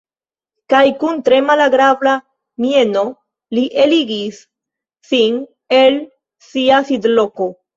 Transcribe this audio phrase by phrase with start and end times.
[0.73, 2.13] Kaj kun tre malagrabla
[2.65, 3.03] mieno
[3.59, 4.41] li eligis
[5.11, 5.39] sin
[5.83, 6.03] el
[6.51, 7.53] sia sidloko.